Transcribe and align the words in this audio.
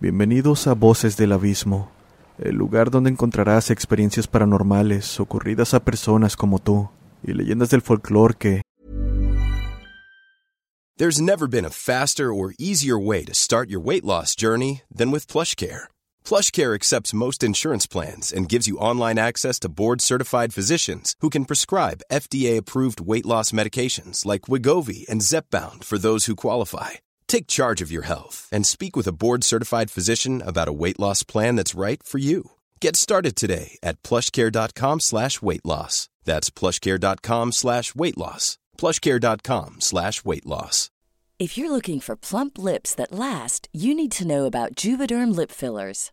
Bienvenidos 0.00 0.66
a 0.66 0.74
Voces 0.74 1.16
del 1.16 1.30
Abismo, 1.30 1.88
el 2.38 2.56
lugar 2.56 2.90
donde 2.90 3.10
encontrarás 3.10 3.70
experiencias 3.70 4.26
paranormales 4.26 5.20
ocurridas 5.20 5.72
a 5.72 5.84
personas 5.84 6.36
como 6.36 6.58
tú 6.58 6.90
y 7.22 7.32
leyendas 7.32 7.70
del 7.70 7.80
folclore 7.80 8.34
que 8.36 8.62
There's 10.96 11.20
never 11.20 11.46
been 11.48 11.64
a 11.64 11.70
faster 11.70 12.32
or 12.32 12.54
easier 12.58 12.98
way 12.98 13.24
to 13.24 13.34
start 13.34 13.68
your 13.70 13.80
weight 13.80 14.04
loss 14.04 14.34
journey 14.36 14.82
than 14.94 15.12
with 15.12 15.26
PlushCare. 15.28 15.88
PlushCare 16.24 16.74
accepts 16.74 17.14
most 17.14 17.42
insurance 17.42 17.86
plans 17.86 18.32
and 18.32 18.48
gives 18.48 18.66
you 18.66 18.78
online 18.78 19.18
access 19.18 19.58
to 19.60 19.68
board-certified 19.68 20.52
physicians 20.52 21.14
who 21.20 21.30
can 21.30 21.44
prescribe 21.44 22.02
FDA-approved 22.12 23.00
weight 23.00 23.26
loss 23.26 23.52
medications 23.52 24.24
like 24.26 24.42
Wigovi 24.48 25.04
and 25.08 25.20
Zepbound 25.20 25.84
for 25.84 25.98
those 25.98 26.26
who 26.26 26.36
qualify. 26.36 27.03
Take 27.26 27.46
charge 27.46 27.82
of 27.82 27.90
your 27.90 28.02
health 28.02 28.48
and 28.52 28.64
speak 28.64 28.94
with 28.96 29.06
a 29.08 29.12
board-certified 29.12 29.90
physician 29.90 30.40
about 30.42 30.68
a 30.68 30.72
weight 30.72 31.00
loss 31.00 31.24
plan 31.24 31.56
that's 31.56 31.74
right 31.74 32.02
for 32.02 32.18
you. 32.18 32.52
Get 32.80 32.96
started 32.96 33.34
today 33.34 33.78
at 33.82 34.02
plushcare.com 34.02 35.00
slash 35.00 35.42
weight 35.42 35.64
loss. 35.64 36.08
That's 36.24 36.50
plushcare.com 36.50 37.52
slash 37.52 37.94
weight 37.94 38.16
loss. 38.16 38.58
plushcare.com 38.78 39.80
slash 39.80 40.24
weight 40.24 40.46
loss. 40.46 40.90
If 41.40 41.58
you're 41.58 41.70
looking 41.70 41.98
for 41.98 42.14
plump 42.14 42.58
lips 42.58 42.94
that 42.94 43.12
last, 43.12 43.68
you 43.72 43.94
need 43.94 44.12
to 44.12 44.26
know 44.26 44.44
about 44.44 44.76
Juvederm 44.76 45.34
lip 45.34 45.50
fillers. 45.50 46.12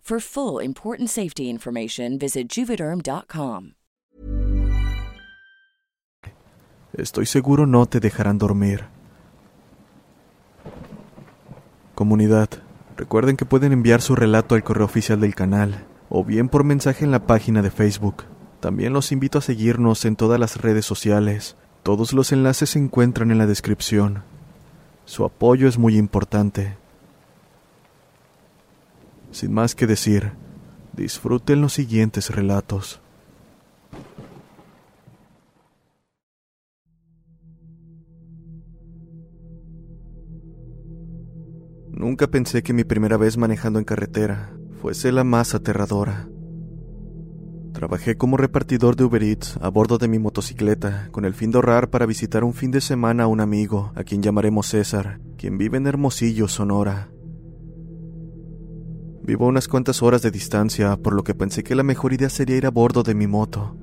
For 0.01 0.19
full 0.19 0.61
important 0.61 1.09
safety 1.09 1.49
information, 1.49 2.17
visit 2.17 2.49
juvederm.com. 2.49 3.75
estoy 6.97 7.25
seguro 7.25 7.65
no 7.65 7.85
te 7.85 7.99
dejarán 7.99 8.37
dormir. 8.37 8.85
Comunidad, 11.95 12.49
recuerden 12.97 13.37
que 13.37 13.45
pueden 13.45 13.71
enviar 13.71 14.01
su 14.01 14.15
relato 14.15 14.55
al 14.55 14.63
correo 14.63 14.85
oficial 14.85 15.19
del 15.19 15.35
canal 15.35 15.85
o 16.09 16.23
bien 16.23 16.49
por 16.49 16.63
mensaje 16.63 17.05
en 17.05 17.11
la 17.11 17.25
página 17.25 17.61
de 17.61 17.71
Facebook. 17.71 18.23
También 18.59 18.93
los 18.93 19.11
invito 19.11 19.37
a 19.37 19.41
seguirnos 19.41 20.05
en 20.05 20.15
todas 20.15 20.39
las 20.39 20.57
redes 20.57 20.85
sociales. 20.85 21.55
Todos 21.83 22.13
los 22.13 22.31
enlaces 22.31 22.71
se 22.71 22.79
encuentran 22.79 23.31
en 23.31 23.37
la 23.37 23.47
descripción. 23.47 24.23
Su 25.05 25.25
apoyo 25.25 25.67
es 25.67 25.77
muy 25.77 25.97
importante. 25.97 26.80
Sin 29.31 29.53
más 29.53 29.75
que 29.75 29.87
decir, 29.87 30.33
disfruten 30.93 31.61
los 31.61 31.73
siguientes 31.73 32.29
relatos. 32.29 33.01
Nunca 41.89 42.27
pensé 42.27 42.63
que 42.63 42.73
mi 42.73 42.83
primera 42.83 43.15
vez 43.15 43.37
manejando 43.37 43.77
en 43.77 43.85
carretera 43.85 44.53
fuese 44.81 45.11
la 45.11 45.23
más 45.23 45.53
aterradora. 45.53 46.27
Trabajé 47.73 48.17
como 48.17 48.37
repartidor 48.37 48.95
de 48.95 49.05
Uber 49.05 49.23
Eats 49.23 49.57
a 49.61 49.69
bordo 49.69 49.97
de 49.97 50.07
mi 50.07 50.19
motocicleta 50.19 51.07
con 51.11 51.25
el 51.25 51.33
fin 51.33 51.51
de 51.51 51.57
ahorrar 51.57 51.89
para 51.89 52.05
visitar 52.05 52.43
un 52.43 52.53
fin 52.53 52.71
de 52.71 52.81
semana 52.81 53.23
a 53.23 53.27
un 53.27 53.39
amigo, 53.39 53.91
a 53.95 54.03
quien 54.03 54.21
llamaremos 54.21 54.67
César, 54.67 55.19
quien 55.37 55.57
vive 55.57 55.77
en 55.77 55.87
Hermosillo, 55.87 56.47
Sonora. 56.47 57.11
Vivo 59.23 59.45
unas 59.45 59.67
cuantas 59.67 60.01
horas 60.01 60.21
de 60.21 60.31
distancia, 60.31 60.97
por 60.97 61.13
lo 61.13 61.23
que 61.23 61.35
pensé 61.35 61.63
que 61.63 61.75
la 61.75 61.83
mejor 61.83 62.13
idea 62.13 62.29
sería 62.29 62.57
ir 62.57 62.65
a 62.65 62.71
bordo 62.71 63.03
de 63.03 63.13
mi 63.13 63.27
moto. 63.27 63.77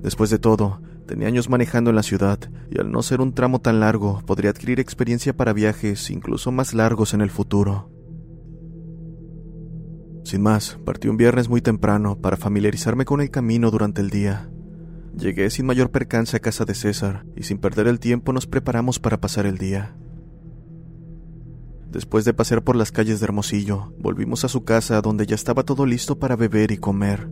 Después 0.00 0.30
de 0.30 0.38
todo, 0.38 0.80
tenía 1.06 1.26
años 1.26 1.48
manejando 1.48 1.90
en 1.90 1.96
la 1.96 2.04
ciudad, 2.04 2.38
y 2.70 2.78
al 2.78 2.92
no 2.92 3.02
ser 3.02 3.20
un 3.20 3.34
tramo 3.34 3.60
tan 3.60 3.80
largo, 3.80 4.22
podría 4.24 4.50
adquirir 4.50 4.78
experiencia 4.78 5.36
para 5.36 5.52
viajes 5.52 6.08
incluso 6.10 6.52
más 6.52 6.72
largos 6.72 7.14
en 7.14 7.20
el 7.20 7.30
futuro. 7.30 7.90
Sin 10.24 10.42
más, 10.42 10.78
partí 10.84 11.08
un 11.08 11.16
viernes 11.16 11.48
muy 11.48 11.60
temprano 11.60 12.20
para 12.20 12.36
familiarizarme 12.36 13.04
con 13.04 13.20
el 13.20 13.30
camino 13.30 13.72
durante 13.72 14.00
el 14.00 14.10
día. 14.10 14.50
Llegué 15.16 15.50
sin 15.50 15.66
mayor 15.66 15.90
percance 15.90 16.36
a 16.36 16.40
casa 16.40 16.64
de 16.64 16.74
César, 16.74 17.26
y 17.34 17.42
sin 17.42 17.58
perder 17.58 17.88
el 17.88 17.98
tiempo 17.98 18.32
nos 18.32 18.46
preparamos 18.46 19.00
para 19.00 19.20
pasar 19.20 19.46
el 19.46 19.58
día. 19.58 19.96
Después 21.90 22.24
de 22.24 22.32
pasear 22.32 22.62
por 22.62 22.76
las 22.76 22.92
calles 22.92 23.18
de 23.18 23.24
Hermosillo, 23.24 23.92
volvimos 23.98 24.44
a 24.44 24.48
su 24.48 24.62
casa 24.64 25.00
donde 25.00 25.26
ya 25.26 25.34
estaba 25.34 25.64
todo 25.64 25.86
listo 25.86 26.20
para 26.20 26.36
beber 26.36 26.70
y 26.70 26.76
comer. 26.76 27.28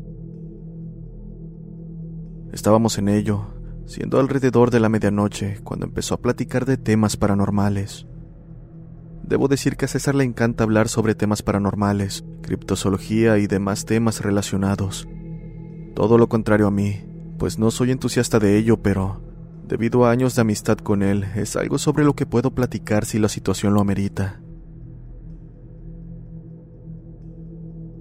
Estábamos 2.52 2.98
en 2.98 3.08
ello, 3.08 3.54
siendo 3.86 4.18
alrededor 4.18 4.72
de 4.72 4.80
la 4.80 4.88
medianoche, 4.88 5.60
cuando 5.62 5.86
empezó 5.86 6.14
a 6.14 6.20
platicar 6.20 6.64
de 6.66 6.76
temas 6.76 7.16
paranormales. 7.16 8.08
Debo 9.22 9.46
decir 9.46 9.76
que 9.76 9.84
a 9.84 9.88
César 9.88 10.16
le 10.16 10.24
encanta 10.24 10.64
hablar 10.64 10.88
sobre 10.88 11.14
temas 11.14 11.42
paranormales, 11.42 12.24
criptozoología 12.42 13.38
y 13.38 13.46
demás 13.46 13.84
temas 13.84 14.22
relacionados. 14.22 15.06
Todo 15.94 16.18
lo 16.18 16.28
contrario 16.28 16.66
a 16.66 16.72
mí, 16.72 17.04
pues 17.38 17.60
no 17.60 17.70
soy 17.70 17.92
entusiasta 17.92 18.40
de 18.40 18.58
ello, 18.58 18.82
pero 18.82 19.22
debido 19.68 20.04
a 20.04 20.10
años 20.10 20.34
de 20.34 20.40
amistad 20.40 20.78
con 20.78 21.04
él, 21.04 21.24
es 21.36 21.54
algo 21.54 21.78
sobre 21.78 22.04
lo 22.04 22.14
que 22.14 22.26
puedo 22.26 22.54
platicar 22.54 23.04
si 23.04 23.20
la 23.20 23.28
situación 23.28 23.74
lo 23.74 23.80
amerita. 23.80 24.40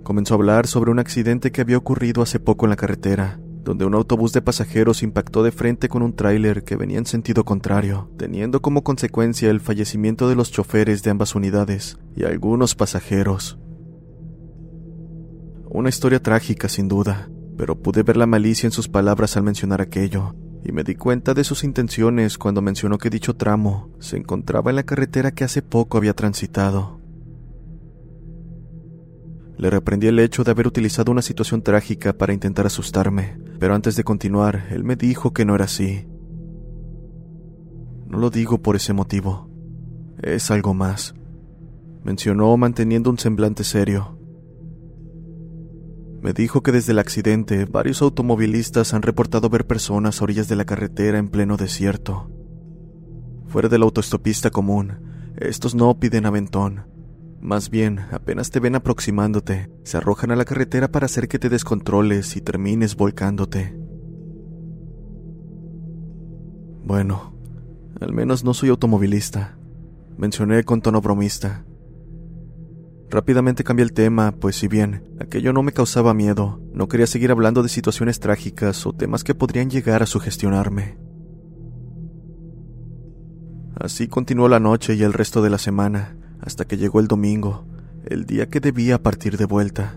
Comenzó 0.07 0.35
a 0.35 0.37
hablar 0.37 0.67
sobre 0.67 0.89
un 0.89 0.99
accidente 0.99 1.51
que 1.51 1.59
había 1.59 1.75
ocurrido 1.75 2.21
hace 2.21 2.39
poco 2.39 2.65
en 2.65 2.69
la 2.69 2.77
carretera, 2.77 3.41
donde 3.65 3.83
un 3.83 3.93
autobús 3.93 4.31
de 4.31 4.41
pasajeros 4.41 5.03
impactó 5.03 5.43
de 5.43 5.51
frente 5.51 5.89
con 5.89 6.01
un 6.01 6.15
tráiler 6.15 6.63
que 6.63 6.77
venía 6.77 6.97
en 6.97 7.05
sentido 7.05 7.43
contrario, 7.43 8.09
teniendo 8.17 8.61
como 8.61 8.85
consecuencia 8.85 9.49
el 9.49 9.59
fallecimiento 9.59 10.29
de 10.29 10.37
los 10.37 10.49
choferes 10.49 11.03
de 11.03 11.11
ambas 11.11 11.35
unidades 11.35 11.97
y 12.15 12.23
algunos 12.23 12.73
pasajeros. 12.73 13.59
Una 15.69 15.89
historia 15.89 16.23
trágica, 16.23 16.69
sin 16.69 16.87
duda, 16.87 17.29
pero 17.57 17.77
pude 17.77 18.03
ver 18.03 18.15
la 18.15 18.27
malicia 18.27 18.65
en 18.65 18.71
sus 18.71 18.87
palabras 18.87 19.35
al 19.35 19.43
mencionar 19.43 19.81
aquello, 19.81 20.35
y 20.63 20.71
me 20.71 20.85
di 20.85 20.95
cuenta 20.95 21.33
de 21.33 21.43
sus 21.43 21.65
intenciones 21.65 22.37
cuando 22.37 22.61
mencionó 22.61 22.97
que 22.97 23.09
dicho 23.09 23.35
tramo 23.35 23.89
se 23.99 24.15
encontraba 24.15 24.69
en 24.69 24.77
la 24.77 24.83
carretera 24.83 25.31
que 25.31 25.43
hace 25.43 25.61
poco 25.61 25.97
había 25.97 26.13
transitado. 26.13 26.96
Le 29.57 29.71
reprendí 29.71 30.07
el 30.07 30.19
hecho 30.19 30.43
de 30.43 30.51
haber 30.51 30.67
utilizado 30.67 31.11
una 31.11 31.23
situación 31.23 31.63
trágica 31.63 32.13
para 32.13 32.33
intentar 32.33 32.67
asustarme, 32.67 33.39
pero 33.59 33.73
antes 33.73 33.95
de 33.95 34.03
continuar, 34.03 34.67
él 34.69 34.83
me 34.83 34.95
dijo 34.95 35.33
que 35.33 35.45
no 35.45 35.55
era 35.55 35.65
así. 35.65 36.07
No 38.07 38.19
lo 38.19 38.29
digo 38.29 38.61
por 38.61 38.75
ese 38.75 38.93
motivo. 38.93 39.49
Es 40.21 40.51
algo 40.51 40.73
más, 40.73 41.15
mencionó 42.03 42.55
manteniendo 42.55 43.09
un 43.09 43.17
semblante 43.17 43.63
serio. 43.63 44.17
Me 46.21 46.33
dijo 46.33 46.61
que 46.61 46.71
desde 46.71 46.91
el 46.91 46.99
accidente 46.99 47.65
varios 47.65 48.01
automovilistas 48.01 48.93
han 48.93 49.01
reportado 49.01 49.49
ver 49.49 49.65
personas 49.65 50.19
a 50.19 50.23
orillas 50.23 50.47
de 50.47 50.55
la 50.55 50.65
carretera 50.65 51.17
en 51.17 51.29
pleno 51.29 51.57
desierto. 51.57 52.31
Fuera 53.47 53.69
de 53.69 53.79
la 53.79 53.85
autoestopista 53.85 54.49
común, 54.49 55.33
estos 55.37 55.73
no 55.73 55.99
piden 55.99 56.25
aventón. 56.25 56.96
Más 57.39 57.69
bien, 57.69 57.99
apenas 58.11 58.49
te 58.49 58.59
ven 58.59 58.75
aproximándote, 58.75 59.69
se 59.83 59.97
arrojan 59.97 60.31
a 60.31 60.35
la 60.35 60.45
carretera 60.45 60.91
para 60.91 61.05
hacer 61.05 61.27
que 61.27 61.39
te 61.39 61.49
descontroles 61.49 62.35
y 62.35 62.41
termines 62.41 62.95
volcándote. 62.95 63.77
Bueno, 66.83 67.35
al 67.99 68.13
menos 68.13 68.43
no 68.43 68.53
soy 68.53 68.69
automovilista, 68.69 69.57
mencioné 70.17 70.63
con 70.63 70.81
tono 70.81 71.01
bromista. 71.01 71.65
Rápidamente 73.09 73.63
cambié 73.63 73.83
el 73.83 73.93
tema, 73.93 74.33
pues 74.33 74.55
si 74.55 74.67
bien 74.67 75.15
aquello 75.19 75.53
no 75.53 75.63
me 75.63 75.71
causaba 75.71 76.13
miedo, 76.13 76.61
no 76.73 76.87
quería 76.87 77.07
seguir 77.07 77.31
hablando 77.31 77.63
de 77.63 77.69
situaciones 77.69 78.19
trágicas 78.19 78.85
o 78.85 78.93
temas 78.93 79.23
que 79.23 79.35
podrían 79.35 79.69
llegar 79.69 80.01
a 80.03 80.07
sugestionarme. 80.07 80.97
Así 83.75 84.07
continuó 84.07 84.49
la 84.49 84.59
noche 84.59 84.95
y 84.95 85.03
el 85.03 85.13
resto 85.13 85.41
de 85.41 85.49
la 85.49 85.59
semana, 85.59 86.17
hasta 86.47 86.65
que 86.65 86.77
llegó 86.77 87.01
el 87.01 87.07
domingo, 87.07 87.65
el 88.05 88.25
día 88.25 88.47
que 88.47 88.61
debía 88.61 89.03
partir 89.03 89.37
de 89.37 89.43
vuelta. 89.43 89.95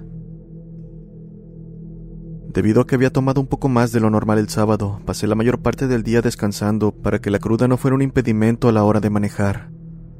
Debido 2.52 2.80
a 2.80 2.86
que 2.88 2.96
había 2.96 3.12
tomado 3.12 3.40
un 3.40 3.46
poco 3.46 3.68
más 3.68 3.92
de 3.92 4.00
lo 4.00 4.10
normal 4.10 4.38
el 4.38 4.48
sábado, 4.48 5.00
pasé 5.06 5.28
la 5.28 5.36
mayor 5.36 5.60
parte 5.60 5.86
del 5.86 6.02
día 6.02 6.22
descansando 6.22 6.90
para 6.90 7.20
que 7.20 7.30
la 7.30 7.38
cruda 7.38 7.68
no 7.68 7.76
fuera 7.76 7.94
un 7.94 8.02
impedimento 8.02 8.68
a 8.68 8.72
la 8.72 8.82
hora 8.82 8.98
de 8.98 9.10
manejar. 9.10 9.70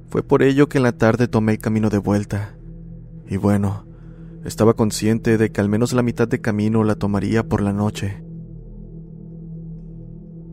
Fue 0.08 0.22
por 0.22 0.44
ello 0.44 0.68
que 0.68 0.78
en 0.78 0.84
la 0.84 0.92
tarde 0.92 1.26
tomé 1.26 1.50
el 1.50 1.58
camino 1.58 1.90
de 1.90 1.98
vuelta. 1.98 2.54
Y 3.28 3.36
bueno, 3.36 3.84
estaba 4.44 4.74
consciente 4.74 5.36
de 5.36 5.50
que 5.50 5.60
al 5.60 5.68
menos 5.68 5.92
la 5.92 6.04
mitad 6.04 6.28
de 6.28 6.40
camino 6.40 6.84
la 6.84 6.94
tomaría 6.94 7.42
por 7.42 7.60
la 7.60 7.72
noche. 7.72 8.22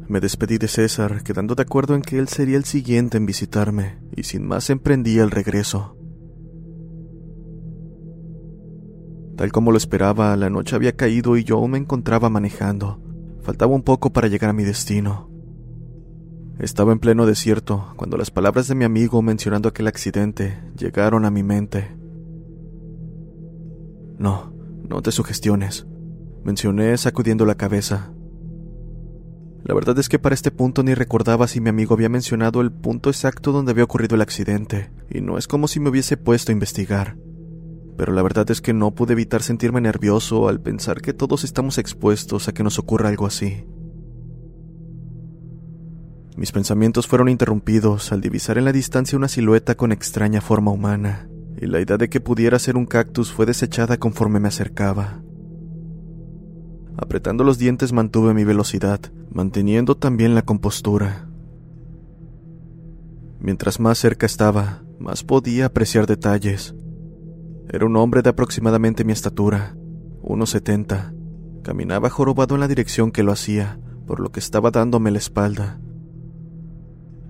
Me 0.07 0.21
despedí 0.21 0.57
de 0.57 0.69
César, 0.69 1.21
quedando 1.23 1.53
de 1.53 1.63
acuerdo 1.63 1.93
en 1.95 2.01
que 2.01 2.17
él 2.17 2.29
sería 2.29 2.55
el 2.55 2.63
siguiente 2.63 3.17
en 3.17 3.25
visitarme, 3.25 3.97
y 4.15 4.23
sin 4.23 4.47
más 4.47 4.69
emprendí 4.69 5.19
el 5.19 5.31
regreso. 5.31 5.97
Tal 9.35 9.51
como 9.51 9.71
lo 9.71 9.77
esperaba, 9.77 10.35
la 10.37 10.49
noche 10.49 10.75
había 10.75 10.95
caído 10.95 11.37
y 11.37 11.43
yo 11.43 11.65
me 11.67 11.77
encontraba 11.77 12.29
manejando. 12.29 12.99
Faltaba 13.41 13.75
un 13.75 13.83
poco 13.83 14.11
para 14.11 14.27
llegar 14.27 14.49
a 14.49 14.53
mi 14.53 14.63
destino. 14.63 15.29
Estaba 16.57 16.91
en 16.91 16.99
pleno 16.99 17.27
desierto 17.27 17.93
cuando 17.97 18.17
las 18.17 18.31
palabras 18.31 18.67
de 18.67 18.73
mi 18.73 18.83
amigo 18.83 19.21
mencionando 19.21 19.69
aquel 19.69 19.87
accidente 19.87 20.59
llegaron 20.75 21.23
a 21.23 21.29
mi 21.29 21.43
mente. 21.43 21.95
No, 24.17 24.51
no 24.89 25.01
te 25.03 25.11
sugestiones, 25.11 25.85
mencioné 26.43 26.97
sacudiendo 26.97 27.45
la 27.45 27.55
cabeza. 27.55 28.11
La 29.67 29.75
verdad 29.75 29.99
es 29.99 30.09
que 30.09 30.17
para 30.17 30.33
este 30.33 30.49
punto 30.49 30.81
ni 30.81 30.95
recordaba 30.95 31.47
si 31.47 31.61
mi 31.61 31.69
amigo 31.69 31.93
había 31.93 32.09
mencionado 32.09 32.61
el 32.61 32.71
punto 32.71 33.09
exacto 33.09 33.51
donde 33.51 33.71
había 33.71 33.83
ocurrido 33.83 34.15
el 34.15 34.21
accidente, 34.21 34.89
y 35.09 35.21
no 35.21 35.37
es 35.37 35.47
como 35.47 35.67
si 35.67 35.79
me 35.79 35.89
hubiese 35.89 36.17
puesto 36.17 36.51
a 36.51 36.53
investigar 36.53 37.17
pero 37.97 38.13
la 38.13 38.21
verdad 38.21 38.49
es 38.51 38.61
que 38.61 38.73
no 38.73 38.91
pude 38.91 39.13
evitar 39.13 39.41
sentirme 39.41 39.81
nervioso 39.81 40.47
al 40.47 40.61
pensar 40.61 41.01
que 41.01 41.13
todos 41.13 41.43
estamos 41.43 41.79
expuestos 41.79 42.47
a 42.47 42.53
que 42.53 42.63
nos 42.63 42.77
ocurra 42.77 43.09
algo 43.09 43.25
así. 43.25 43.65
Mis 46.37 46.51
pensamientos 46.51 47.07
fueron 47.07 47.29
interrumpidos 47.29 48.11
al 48.11 48.21
divisar 48.21 48.59
en 48.59 48.65
la 48.65 48.71
distancia 48.71 49.17
una 49.17 49.27
silueta 49.27 49.75
con 49.75 49.91
extraña 49.91 50.39
forma 50.39 50.69
humana, 50.69 51.27
y 51.59 51.65
la 51.65 51.81
idea 51.81 51.97
de 51.97 52.09
que 52.09 52.21
pudiera 52.21 52.59
ser 52.59 52.77
un 52.77 52.85
cactus 52.85 53.33
fue 53.33 53.47
desechada 53.47 53.97
conforme 53.97 54.39
me 54.39 54.49
acercaba. 54.49 55.23
Apretando 56.97 57.43
los 57.43 57.59
dientes 57.59 57.93
mantuve 57.93 58.33
mi 58.33 58.43
velocidad, 58.43 58.99
manteniendo 59.31 59.95
también 59.95 60.33
la 60.33 60.41
compostura. 60.41 61.29
Mientras 63.39 63.79
más 63.79 63.99
cerca 63.99 64.25
estaba, 64.25 64.83
más 64.99 65.23
podía 65.23 65.67
apreciar 65.67 66.07
detalles, 66.07 66.73
era 67.69 67.85
un 67.85 67.95
hombre 67.97 68.23
de 68.23 68.29
aproximadamente 68.29 69.03
mi 69.03 69.11
estatura, 69.11 69.77
unos 70.21 70.49
setenta. 70.49 71.13
Caminaba 71.63 72.09
jorobado 72.09 72.55
en 72.55 72.61
la 72.61 72.67
dirección 72.67 73.11
que 73.11 73.23
lo 73.23 73.31
hacía, 73.31 73.79
por 74.07 74.19
lo 74.19 74.31
que 74.31 74.39
estaba 74.39 74.71
dándome 74.71 75.11
la 75.11 75.17
espalda. 75.17 75.79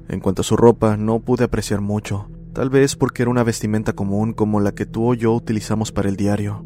En 0.07 0.19
cuanto 0.21 0.43
a 0.43 0.45
su 0.45 0.55
ropa, 0.55 0.95
no 0.95 1.19
pude 1.19 1.43
apreciar 1.43 1.81
mucho, 1.81 2.29
tal 2.53 2.69
vez 2.69 2.95
porque 2.95 3.23
era 3.23 3.31
una 3.31 3.43
vestimenta 3.43 3.93
común 3.93 4.33
como 4.33 4.61
la 4.61 4.73
que 4.73 4.85
tú 4.85 5.11
o 5.11 5.13
yo 5.13 5.33
utilizamos 5.33 5.91
para 5.91 6.07
el 6.07 6.15
diario. 6.15 6.65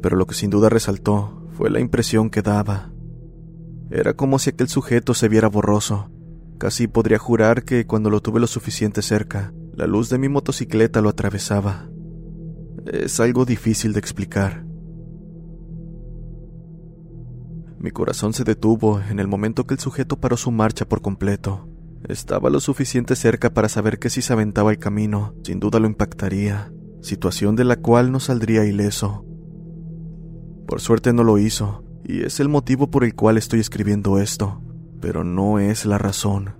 Pero 0.00 0.16
lo 0.16 0.26
que 0.26 0.34
sin 0.34 0.48
duda 0.48 0.68
resaltó 0.68 1.45
fue 1.56 1.70
la 1.70 1.80
impresión 1.80 2.30
que 2.30 2.42
daba. 2.42 2.92
Era 3.90 4.14
como 4.14 4.38
si 4.38 4.50
aquel 4.50 4.68
sujeto 4.68 5.14
se 5.14 5.28
viera 5.28 5.48
borroso. 5.48 6.10
Casi 6.58 6.88
podría 6.88 7.18
jurar 7.18 7.64
que 7.64 7.86
cuando 7.86 8.10
lo 8.10 8.20
tuve 8.20 8.40
lo 8.40 8.46
suficiente 8.46 9.02
cerca, 9.02 9.52
la 9.74 9.86
luz 9.86 10.08
de 10.08 10.18
mi 10.18 10.28
motocicleta 10.28 11.00
lo 11.00 11.08
atravesaba 11.08 11.88
es 12.86 13.18
algo 13.20 13.44
difícil 13.44 13.92
de 13.92 13.98
explicar. 13.98 14.64
Mi 17.78 17.90
corazón 17.90 18.32
se 18.32 18.44
detuvo 18.44 19.00
en 19.00 19.18
el 19.18 19.28
momento 19.28 19.66
que 19.66 19.74
el 19.74 19.80
sujeto 19.80 20.18
paró 20.18 20.36
su 20.36 20.50
marcha 20.50 20.88
por 20.88 21.02
completo. 21.02 21.68
Estaba 22.08 22.50
lo 22.50 22.60
suficiente 22.60 23.16
cerca 23.16 23.52
para 23.52 23.68
saber 23.68 23.98
que 23.98 24.10
si 24.10 24.22
se 24.22 24.32
aventaba 24.32 24.70
el 24.70 24.78
camino, 24.78 25.34
sin 25.42 25.60
duda 25.60 25.78
lo 25.78 25.86
impactaría, 25.86 26.72
situación 27.02 27.56
de 27.56 27.64
la 27.64 27.76
cual 27.76 28.12
no 28.12 28.20
saldría 28.20 28.64
ileso. 28.64 29.25
Por 30.66 30.80
suerte 30.80 31.12
no 31.12 31.22
lo 31.22 31.38
hizo, 31.38 31.84
y 32.04 32.22
es 32.22 32.40
el 32.40 32.48
motivo 32.48 32.90
por 32.90 33.04
el 33.04 33.14
cual 33.14 33.38
estoy 33.38 33.60
escribiendo 33.60 34.18
esto, 34.18 34.60
pero 35.00 35.22
no 35.22 35.60
es 35.60 35.86
la 35.86 35.98
razón. 35.98 36.56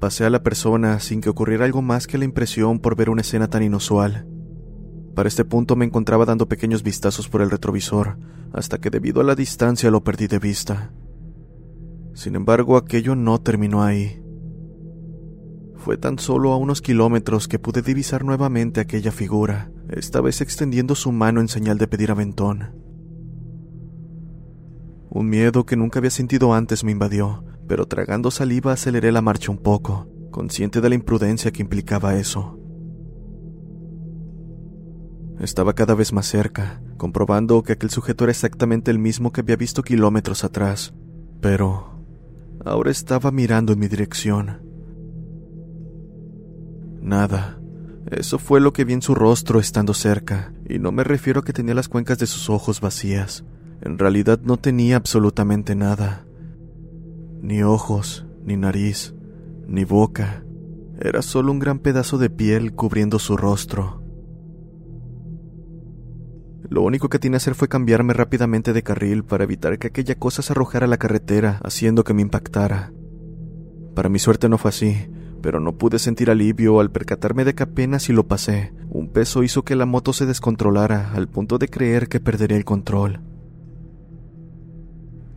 Pasé 0.00 0.24
a 0.24 0.30
la 0.30 0.42
persona 0.42 1.00
sin 1.00 1.20
que 1.20 1.28
ocurriera 1.28 1.64
algo 1.64 1.82
más 1.82 2.06
que 2.06 2.18
la 2.18 2.24
impresión 2.24 2.78
por 2.78 2.96
ver 2.96 3.10
una 3.10 3.22
escena 3.22 3.48
tan 3.48 3.62
inusual. 3.62 4.26
Para 5.14 5.28
este 5.28 5.44
punto 5.44 5.76
me 5.76 5.86
encontraba 5.86 6.26
dando 6.26 6.48
pequeños 6.48 6.82
vistazos 6.82 7.28
por 7.28 7.40
el 7.42 7.50
retrovisor, 7.50 8.18
hasta 8.52 8.78
que 8.78 8.90
debido 8.90 9.20
a 9.20 9.24
la 9.24 9.34
distancia 9.34 9.90
lo 9.90 10.04
perdí 10.04 10.26
de 10.26 10.38
vista. 10.38 10.92
Sin 12.14 12.36
embargo, 12.36 12.76
aquello 12.76 13.16
no 13.16 13.40
terminó 13.40 13.82
ahí. 13.82 14.22
Fue 15.76 15.96
tan 15.96 16.18
solo 16.18 16.52
a 16.52 16.56
unos 16.56 16.80
kilómetros 16.80 17.48
que 17.48 17.58
pude 17.58 17.82
divisar 17.82 18.24
nuevamente 18.24 18.80
aquella 18.80 19.12
figura, 19.12 19.70
esta 19.88 20.20
vez 20.20 20.40
extendiendo 20.40 20.94
su 20.94 21.12
mano 21.12 21.40
en 21.40 21.48
señal 21.48 21.78
de 21.78 21.86
pedir 21.86 22.10
aventón. 22.10 22.74
Un 25.10 25.28
miedo 25.28 25.64
que 25.64 25.76
nunca 25.76 25.98
había 25.98 26.10
sentido 26.10 26.52
antes 26.52 26.84
me 26.84 26.92
invadió, 26.92 27.44
pero 27.66 27.86
tragando 27.86 28.30
saliva 28.30 28.72
aceleré 28.72 29.12
la 29.12 29.22
marcha 29.22 29.50
un 29.50 29.58
poco, 29.58 30.08
consciente 30.30 30.80
de 30.80 30.88
la 30.88 30.94
imprudencia 30.94 31.50
que 31.52 31.62
implicaba 31.62 32.16
eso. 32.16 32.58
Estaba 35.40 35.74
cada 35.74 35.94
vez 35.94 36.12
más 36.12 36.26
cerca, 36.26 36.82
comprobando 36.96 37.62
que 37.62 37.72
aquel 37.72 37.90
sujeto 37.90 38.24
era 38.24 38.30
exactamente 38.30 38.90
el 38.90 38.98
mismo 38.98 39.32
que 39.32 39.42
había 39.42 39.56
visto 39.56 39.82
kilómetros 39.82 40.44
atrás, 40.44 40.94
pero 41.40 42.02
ahora 42.64 42.90
estaba 42.90 43.30
mirando 43.30 43.72
en 43.72 43.78
mi 43.78 43.88
dirección. 43.88 44.62
Nada. 47.00 47.60
Eso 48.10 48.38
fue 48.38 48.60
lo 48.60 48.72
que 48.72 48.84
vi 48.84 48.92
en 48.92 49.02
su 49.02 49.14
rostro 49.14 49.58
estando 49.58 49.92
cerca, 49.92 50.52
y 50.68 50.78
no 50.78 50.92
me 50.92 51.02
refiero 51.02 51.40
a 51.40 51.44
que 51.44 51.52
tenía 51.52 51.74
las 51.74 51.88
cuencas 51.88 52.18
de 52.18 52.26
sus 52.26 52.48
ojos 52.48 52.80
vacías. 52.80 53.44
En 53.82 53.98
realidad 53.98 54.40
no 54.42 54.56
tenía 54.56 54.96
absolutamente 54.96 55.74
nada. 55.74 56.24
Ni 57.42 57.62
ojos, 57.62 58.24
ni 58.44 58.56
nariz, 58.56 59.14
ni 59.66 59.84
boca. 59.84 60.44
Era 61.00 61.20
solo 61.20 61.50
un 61.50 61.58
gran 61.58 61.80
pedazo 61.80 62.16
de 62.16 62.30
piel 62.30 62.74
cubriendo 62.74 63.18
su 63.18 63.36
rostro. 63.36 64.02
Lo 66.68 66.82
único 66.82 67.08
que 67.08 67.18
que 67.18 67.34
hacer 67.34 67.54
fue 67.54 67.68
cambiarme 67.68 68.12
rápidamente 68.12 68.72
de 68.72 68.82
carril 68.82 69.24
para 69.24 69.44
evitar 69.44 69.78
que 69.78 69.88
aquella 69.88 70.14
cosa 70.16 70.42
se 70.42 70.52
arrojara 70.52 70.86
a 70.86 70.88
la 70.88 70.96
carretera, 70.96 71.60
haciendo 71.62 72.04
que 72.04 72.14
me 72.14 72.22
impactara. 72.22 72.92
Para 73.94 74.08
mi 74.08 74.18
suerte 74.18 74.48
no 74.48 74.58
fue 74.58 74.70
así, 74.70 75.08
pero 75.46 75.60
no 75.60 75.78
pude 75.78 76.00
sentir 76.00 76.28
alivio 76.28 76.80
al 76.80 76.90
percatarme 76.90 77.44
de 77.44 77.54
que 77.54 77.62
apenas 77.62 78.02
si 78.02 78.12
lo 78.12 78.26
pasé, 78.26 78.72
un 78.90 79.12
peso 79.12 79.44
hizo 79.44 79.62
que 79.62 79.76
la 79.76 79.86
moto 79.86 80.12
se 80.12 80.26
descontrolara 80.26 81.12
al 81.12 81.28
punto 81.28 81.56
de 81.58 81.68
creer 81.68 82.08
que 82.08 82.18
perdería 82.18 82.56
el 82.56 82.64
control. 82.64 83.20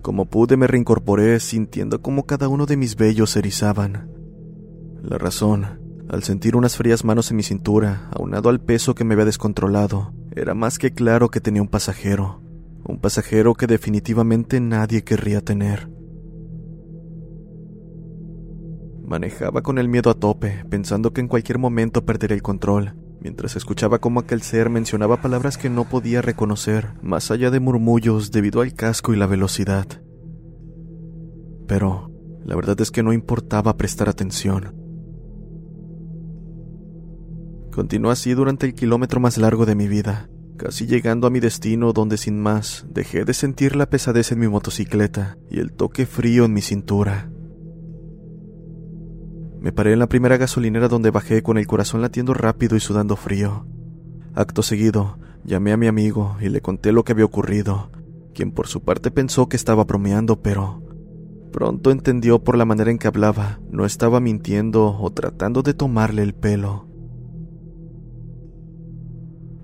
Como 0.02 0.26
pude 0.26 0.58
me 0.58 0.66
reincorporé 0.66 1.40
sintiendo 1.40 2.02
como 2.02 2.26
cada 2.26 2.48
uno 2.48 2.66
de 2.66 2.76
mis 2.76 2.96
vellos 2.96 3.30
se 3.30 3.38
erizaban. 3.38 4.10
La 5.04 5.20
razón, 5.20 5.80
al 6.10 6.24
sentir 6.24 6.56
unas 6.56 6.76
frías 6.76 7.06
manos 7.06 7.30
en 7.30 7.38
mi 7.38 7.44
cintura, 7.44 8.10
aunado 8.10 8.50
al 8.50 8.60
peso 8.60 8.96
que 8.96 9.04
me 9.04 9.14
había 9.14 9.26
descontrolado, 9.26 10.12
era 10.36 10.56
más 10.56 10.80
que 10.80 10.90
claro 10.90 11.30
que 11.30 11.40
tenía 11.40 11.62
un 11.62 11.68
pasajero, 11.68 12.42
un 12.84 12.98
pasajero 12.98 13.54
que 13.54 13.68
definitivamente 13.68 14.60
nadie 14.60 15.04
querría 15.04 15.42
tener. 15.42 15.99
Manejaba 19.10 19.64
con 19.64 19.80
el 19.80 19.88
miedo 19.88 20.12
a 20.12 20.14
tope, 20.14 20.64
pensando 20.70 21.14
que 21.14 21.22
en 21.22 21.28
cualquier 21.28 21.58
momento 21.58 22.06
perdería 22.06 22.36
el 22.36 22.44
control, 22.44 22.94
mientras 23.20 23.56
escuchaba 23.56 23.98
cómo 23.98 24.20
aquel 24.20 24.44
ser 24.44 24.70
mencionaba 24.70 25.20
palabras 25.20 25.58
que 25.58 25.68
no 25.68 25.90
podía 25.90 26.22
reconocer, 26.22 26.92
más 27.02 27.32
allá 27.32 27.50
de 27.50 27.60
murmullos 27.60 28.30
debido 28.30 28.62
al 28.62 28.76
casco 28.76 29.12
y 29.12 29.18
la 29.18 29.26
velocidad. 29.26 29.88
Pero 31.66 32.12
la 32.46 32.56
verdad 32.56 32.80
es 32.82 32.92
que 32.92 33.02
no 33.02 33.12
importaba 33.12 33.76
prestar 33.78 34.10
atención. 34.10 34.76
Continuó 37.72 38.12
así 38.12 38.36
durante 38.36 38.68
el 38.68 38.76
kilómetro 38.76 39.20
más 39.20 39.40
largo 39.40 39.66
de 39.66 39.74
mi 39.74 39.88
vida, 39.88 40.30
casi 40.56 40.86
llegando 40.86 41.26
a 41.26 41.32
mi 41.32 41.40
destino 41.40 41.94
donde 41.94 42.18
sin 42.18 42.40
más 42.40 42.86
dejé 42.92 43.26
de 43.26 43.34
sentir 43.34 43.76
la 43.76 43.90
pesadez 43.90 44.32
en 44.32 44.38
mi 44.38 44.48
motocicleta 44.48 45.40
y 45.50 45.58
el 45.58 45.72
toque 45.72 46.06
frío 46.06 46.46
en 46.46 46.54
mi 46.54 46.62
cintura. 46.62 47.32
Me 49.60 49.74
paré 49.74 49.92
en 49.92 50.00
la 50.00 50.08
primera 50.08 50.38
gasolinera 50.38 50.88
donde 50.88 51.12
bajé 51.12 51.44
con 51.44 51.58
el 51.58 51.68
corazón 51.68 52.02
latiendo 52.02 52.34
rápido 52.34 52.78
y 52.78 52.80
sudando 52.80 53.18
frío. 53.18 53.66
Acto 54.34 54.64
seguido, 54.64 55.18
llamé 55.44 55.74
a 55.74 55.78
mi 55.78 55.88
amigo 55.88 56.38
y 56.40 56.48
le 56.48 56.62
conté 56.62 56.94
lo 56.94 57.04
que 57.04 57.12
había 57.12 57.26
ocurrido, 57.26 57.92
quien 58.34 58.52
por 58.52 58.68
su 58.68 58.82
parte 58.82 59.12
pensó 59.12 59.50
que 59.50 59.58
estaba 59.58 59.84
bromeando, 59.84 60.42
pero 60.42 60.82
pronto 61.52 61.92
entendió 61.92 62.42
por 62.42 62.58
la 62.58 62.64
manera 62.64 62.90
en 62.90 62.98
que 62.98 63.08
hablaba, 63.08 63.60
no 63.70 63.86
estaba 63.86 64.22
mintiendo 64.22 64.98
o 64.98 65.12
tratando 65.12 65.62
de 65.62 65.74
tomarle 65.74 66.22
el 66.24 66.34
pelo. 66.34 66.88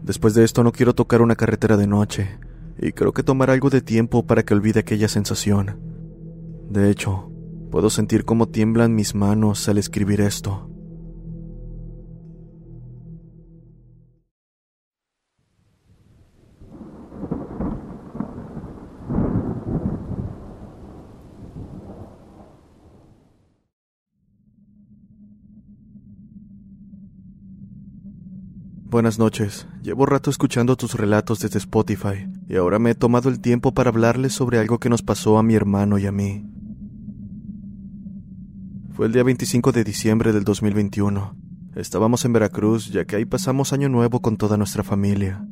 Después 0.03 0.33
de 0.33 0.43
esto 0.43 0.63
no 0.63 0.71
quiero 0.71 0.93
tocar 0.93 1.21
una 1.21 1.35
carretera 1.35 1.77
de 1.77 1.87
noche, 1.87 2.37
y 2.77 2.91
creo 2.91 3.13
que 3.13 3.23
tomará 3.23 3.53
algo 3.53 3.69
de 3.69 3.81
tiempo 3.81 4.25
para 4.25 4.43
que 4.43 4.53
olvide 4.53 4.81
aquella 4.81 5.07
sensación. 5.07 5.79
De 6.69 6.89
hecho, 6.89 7.31
Puedo 7.75 7.89
sentir 7.89 8.23
cómo 8.23 8.47
tiemblan 8.47 8.95
mis 8.95 9.15
manos 9.15 9.67
al 9.67 9.77
escribir 9.77 10.21
esto. 10.21 10.69
Buenas 28.85 29.19
noches. 29.19 29.67
Llevo 29.83 30.05
rato 30.05 30.29
escuchando 30.29 30.77
tus 30.77 30.93
relatos 30.93 31.41
desde 31.41 31.57
Spotify 31.57 32.25
y 32.47 32.55
ahora 32.55 32.79
me 32.79 32.91
he 32.91 32.95
tomado 32.95 33.27
el 33.27 33.41
tiempo 33.41 33.73
para 33.73 33.89
hablarles 33.89 34.31
sobre 34.31 34.59
algo 34.59 34.79
que 34.79 34.87
nos 34.87 35.01
pasó 35.01 35.37
a 35.37 35.43
mi 35.43 35.55
hermano 35.55 35.97
y 35.97 36.05
a 36.05 36.13
mí. 36.13 36.54
Fue 38.95 39.07
el 39.07 39.11
día 39.11 39.23
25 39.23 39.73
de 39.73 39.83
diciembre 39.83 40.31
del 40.31 40.45
2021. 40.45 41.35
Estábamos 41.75 42.23
en 42.23 42.31
Veracruz, 42.31 42.89
ya 42.91 43.03
que 43.03 43.17
ahí 43.17 43.25
pasamos 43.25 43.73
año 43.73 43.89
nuevo 43.89 44.21
con 44.21 44.37
toda 44.37 44.55
nuestra 44.55 44.83
familia. 44.83 45.45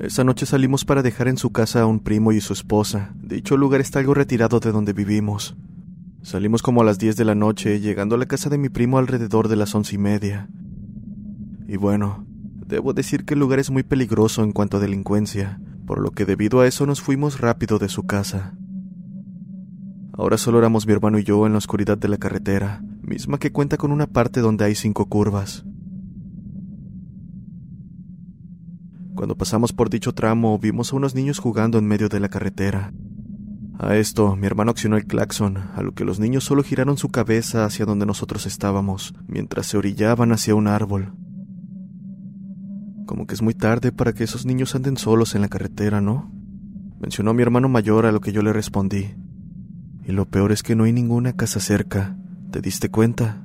Esa 0.00 0.24
noche 0.24 0.44
salimos 0.44 0.84
para 0.84 1.04
dejar 1.04 1.28
en 1.28 1.36
su 1.36 1.52
casa 1.52 1.82
a 1.82 1.86
un 1.86 2.00
primo 2.00 2.32
y 2.32 2.40
su 2.40 2.52
esposa. 2.52 3.14
Dicho 3.14 3.56
lugar 3.56 3.80
está 3.80 4.00
algo 4.00 4.14
retirado 4.14 4.58
de 4.58 4.72
donde 4.72 4.92
vivimos. 4.92 5.56
Salimos 6.22 6.62
como 6.62 6.82
a 6.82 6.84
las 6.84 6.98
10 6.98 7.14
de 7.14 7.24
la 7.24 7.36
noche, 7.36 7.78
llegando 7.78 8.16
a 8.16 8.18
la 8.18 8.26
casa 8.26 8.50
de 8.50 8.58
mi 8.58 8.70
primo 8.70 8.98
alrededor 8.98 9.46
de 9.46 9.54
las 9.54 9.72
once 9.76 9.94
y 9.94 9.98
media. 9.98 10.48
Y 11.68 11.76
bueno, 11.76 12.26
debo 12.66 12.92
decir 12.92 13.24
que 13.24 13.34
el 13.34 13.40
lugar 13.40 13.60
es 13.60 13.70
muy 13.70 13.84
peligroso 13.84 14.42
en 14.42 14.50
cuanto 14.50 14.78
a 14.78 14.80
delincuencia, 14.80 15.60
por 15.86 16.00
lo 16.00 16.10
que 16.10 16.24
debido 16.24 16.58
a 16.58 16.66
eso 16.66 16.86
nos 16.86 17.00
fuimos 17.00 17.40
rápido 17.40 17.78
de 17.78 17.88
su 17.88 18.02
casa. 18.02 18.56
Ahora 20.20 20.36
solo 20.36 20.58
éramos 20.58 20.86
mi 20.86 20.92
hermano 20.92 21.18
y 21.18 21.24
yo 21.24 21.46
en 21.46 21.52
la 21.52 21.58
oscuridad 21.58 21.96
de 21.96 22.06
la 22.06 22.18
carretera, 22.18 22.82
misma 23.00 23.38
que 23.38 23.52
cuenta 23.52 23.78
con 23.78 23.90
una 23.90 24.06
parte 24.06 24.40
donde 24.40 24.66
hay 24.66 24.74
cinco 24.74 25.06
curvas. 25.06 25.64
Cuando 29.14 29.38
pasamos 29.38 29.72
por 29.72 29.88
dicho 29.88 30.12
tramo, 30.12 30.58
vimos 30.58 30.92
a 30.92 30.96
unos 30.96 31.14
niños 31.14 31.38
jugando 31.38 31.78
en 31.78 31.86
medio 31.86 32.10
de 32.10 32.20
la 32.20 32.28
carretera. 32.28 32.92
A 33.78 33.96
esto, 33.96 34.36
mi 34.36 34.46
hermano 34.46 34.72
accionó 34.72 34.98
el 34.98 35.06
claxon, 35.06 35.56
a 35.56 35.82
lo 35.82 35.92
que 35.92 36.04
los 36.04 36.20
niños 36.20 36.44
solo 36.44 36.62
giraron 36.62 36.98
su 36.98 37.08
cabeza 37.08 37.64
hacia 37.64 37.86
donde 37.86 38.04
nosotros 38.04 38.44
estábamos, 38.44 39.14
mientras 39.26 39.68
se 39.68 39.78
orillaban 39.78 40.32
hacia 40.32 40.54
un 40.54 40.68
árbol. 40.68 41.14
Como 43.06 43.26
que 43.26 43.32
es 43.32 43.40
muy 43.40 43.54
tarde 43.54 43.90
para 43.90 44.12
que 44.12 44.24
esos 44.24 44.44
niños 44.44 44.74
anden 44.74 44.98
solos 44.98 45.34
en 45.34 45.40
la 45.40 45.48
carretera, 45.48 46.02
¿no? 46.02 46.30
Mencionó 47.00 47.32
mi 47.32 47.40
hermano 47.40 47.70
mayor 47.70 48.04
a 48.04 48.12
lo 48.12 48.20
que 48.20 48.32
yo 48.32 48.42
le 48.42 48.52
respondí. 48.52 49.14
Y 50.04 50.12
lo 50.12 50.26
peor 50.26 50.52
es 50.52 50.62
que 50.62 50.74
no 50.74 50.84
hay 50.84 50.92
ninguna 50.92 51.34
casa 51.34 51.60
cerca. 51.60 52.16
¿Te 52.50 52.60
diste 52.60 52.90
cuenta? 52.90 53.44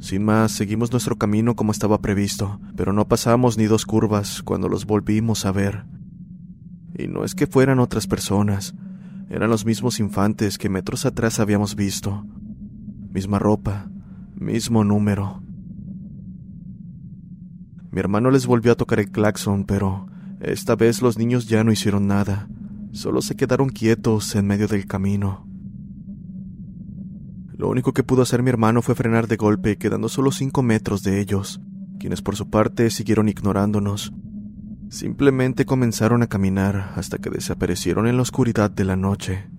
Sin 0.00 0.24
más, 0.24 0.52
seguimos 0.52 0.92
nuestro 0.92 1.16
camino 1.16 1.56
como 1.56 1.72
estaba 1.72 2.00
previsto, 2.00 2.60
pero 2.76 2.92
no 2.92 3.08
pasamos 3.08 3.58
ni 3.58 3.64
dos 3.64 3.84
curvas 3.84 4.42
cuando 4.42 4.68
los 4.68 4.86
volvimos 4.86 5.44
a 5.44 5.52
ver. 5.52 5.84
Y 6.96 7.08
no 7.08 7.24
es 7.24 7.34
que 7.34 7.46
fueran 7.46 7.80
otras 7.80 8.06
personas, 8.06 8.74
eran 9.30 9.50
los 9.50 9.66
mismos 9.66 10.00
infantes 10.00 10.56
que 10.56 10.68
metros 10.68 11.04
atrás 11.04 11.38
habíamos 11.38 11.74
visto. 11.74 12.24
Misma 13.12 13.38
ropa, 13.38 13.90
mismo 14.34 14.84
número. 14.84 15.42
Mi 17.90 18.00
hermano 18.00 18.30
les 18.30 18.46
volvió 18.46 18.72
a 18.72 18.76
tocar 18.76 19.00
el 19.00 19.10
claxon, 19.10 19.64
pero 19.64 20.06
esta 20.40 20.76
vez 20.76 21.02
los 21.02 21.18
niños 21.18 21.46
ya 21.48 21.64
no 21.64 21.72
hicieron 21.72 22.06
nada. 22.06 22.48
Solo 22.92 23.22
se 23.22 23.36
quedaron 23.36 23.68
quietos 23.68 24.34
en 24.34 24.46
medio 24.46 24.66
del 24.66 24.86
camino. 24.86 25.46
Lo 27.56 27.68
único 27.68 27.92
que 27.92 28.04
pudo 28.04 28.22
hacer 28.22 28.42
mi 28.42 28.50
hermano 28.50 28.82
fue 28.82 28.94
frenar 28.94 29.26
de 29.26 29.36
golpe, 29.36 29.78
quedando 29.78 30.08
solo 30.08 30.30
cinco 30.30 30.62
metros 30.62 31.02
de 31.02 31.20
ellos, 31.20 31.60
quienes 31.98 32.22
por 32.22 32.36
su 32.36 32.48
parte 32.48 32.90
siguieron 32.90 33.28
ignorándonos. 33.28 34.12
Simplemente 34.90 35.66
comenzaron 35.66 36.22
a 36.22 36.28
caminar 36.28 36.92
hasta 36.96 37.18
que 37.18 37.30
desaparecieron 37.30 38.06
en 38.06 38.16
la 38.16 38.22
oscuridad 38.22 38.70
de 38.70 38.84
la 38.84 38.96
noche. 38.96 39.50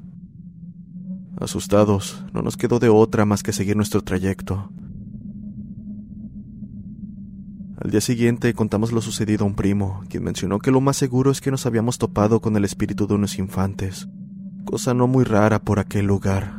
Asustados, 1.39 2.25
no 2.33 2.41
nos 2.41 2.57
quedó 2.57 2.79
de 2.79 2.89
otra 2.89 3.25
más 3.25 3.43
que 3.43 3.53
seguir 3.53 3.75
nuestro 3.75 4.01
trayecto. 4.01 4.71
Al 7.81 7.91
día 7.91 8.01
siguiente 8.01 8.53
contamos 8.53 8.91
lo 8.91 9.01
sucedido 9.01 9.45
a 9.45 9.48
un 9.48 9.55
primo, 9.55 10.03
quien 10.09 10.25
mencionó 10.25 10.59
que 10.59 10.69
lo 10.69 10.81
más 10.81 10.98
seguro 10.98 11.31
es 11.31 11.39
que 11.39 11.50
nos 11.50 11.65
habíamos 11.65 11.98
topado 11.98 12.41
con 12.41 12.57
el 12.57 12.65
espíritu 12.65 13.07
de 13.07 13.13
unos 13.13 13.39
infantes, 13.39 14.09
cosa 14.65 14.93
no 14.93 15.07
muy 15.07 15.24
rara 15.24 15.59
por 15.59 15.79
aquel 15.79 16.05
lugar. 16.05 16.58